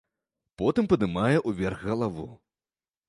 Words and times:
Потым 0.61 0.89
падымае 0.95 1.37
ўверх 1.53 1.85
галаву. 1.91 2.27